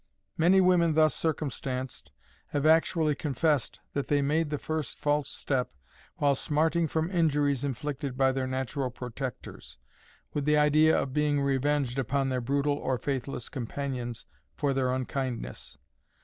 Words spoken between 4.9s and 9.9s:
false step while smarting from injuries inflicted by their natural protectors,